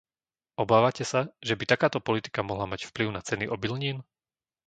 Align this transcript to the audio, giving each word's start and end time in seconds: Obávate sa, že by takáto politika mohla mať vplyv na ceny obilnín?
Obávate 0.63 1.03
sa, 1.11 1.21
že 1.47 1.53
by 1.59 1.63
takáto 1.77 1.99
politika 2.07 2.39
mohla 2.49 2.65
mať 2.71 2.81
vplyv 2.89 3.07
na 3.15 3.21
ceny 3.29 3.45
obilnín? 3.55 3.97